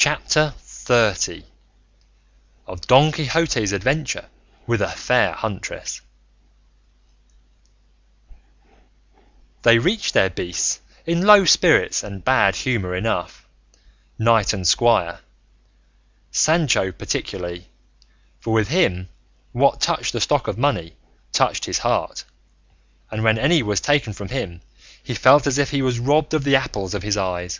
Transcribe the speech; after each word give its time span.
CHAPTER 0.00 0.54
XXX. 0.86 1.42
OF 2.68 2.80
DON 2.82 3.10
QUIXOTE'S 3.10 3.72
ADVENTURE 3.72 4.26
WITH 4.64 4.80
A 4.80 4.88
FAIR 4.88 5.32
HUNTRESS 5.32 6.00
They 9.62 9.78
reached 9.80 10.14
their 10.14 10.30
beasts 10.30 10.78
in 11.04 11.26
low 11.26 11.44
spirits 11.44 12.04
and 12.04 12.24
bad 12.24 12.54
humour 12.54 12.94
enough, 12.94 13.48
knight 14.20 14.52
and 14.52 14.68
squire, 14.68 15.18
Sancho 16.30 16.92
particularly, 16.92 17.66
for 18.38 18.52
with 18.52 18.68
him 18.68 19.08
what 19.50 19.80
touched 19.80 20.12
the 20.12 20.20
stock 20.20 20.46
of 20.46 20.56
money 20.56 20.94
touched 21.32 21.64
his 21.64 21.78
heart, 21.80 22.24
and 23.10 23.24
when 23.24 23.36
any 23.36 23.64
was 23.64 23.80
taken 23.80 24.12
from 24.12 24.28
him 24.28 24.60
he 25.02 25.12
felt 25.12 25.44
as 25.48 25.58
if 25.58 25.72
he 25.72 25.82
was 25.82 25.98
robbed 25.98 26.34
of 26.34 26.44
the 26.44 26.54
apples 26.54 26.94
of 26.94 27.02
his 27.02 27.16
eyes. 27.16 27.58